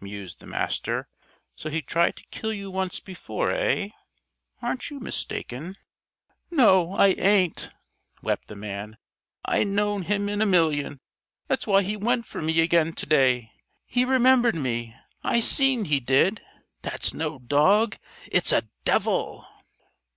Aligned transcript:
mused 0.00 0.40
the 0.40 0.48
Master. 0.48 1.06
"So 1.54 1.70
he 1.70 1.80
tried 1.80 2.16
to 2.16 2.24
kill 2.32 2.52
you 2.52 2.72
once 2.72 2.98
before, 2.98 3.52
eh? 3.52 3.90
Aren't 4.60 4.90
you 4.90 4.98
mistaken?" 4.98 5.76
"No, 6.50 6.92
I 6.94 7.10
ain't!" 7.10 7.70
wept 8.20 8.48
the 8.48 8.56
man. 8.56 8.96
"I'd 9.44 9.68
know 9.68 9.98
him 10.00 10.28
in 10.28 10.42
a 10.42 10.44
million! 10.44 10.98
That's 11.46 11.68
why 11.68 11.84
he 11.84 11.96
went 11.96 12.26
for 12.26 12.42
me 12.42 12.60
again 12.60 12.94
to 12.94 13.06
day. 13.06 13.52
He 13.86 14.04
remembered 14.04 14.56
me. 14.56 14.96
I 15.22 15.38
seen 15.38 15.84
he 15.84 16.00
did. 16.00 16.40
That's 16.82 17.14
no 17.14 17.38
dog. 17.38 17.96
It's 18.26 18.50
a 18.50 18.66
_devil! 18.84 19.44